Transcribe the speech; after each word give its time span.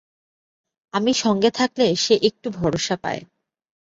আমি 0.93 1.11
সঙ্গে 1.13 1.49
থাকলে 1.51 1.87
সে 1.95 2.15
একটু 2.21 2.47
ভরসা 2.51 2.95
পায়। 2.95 3.21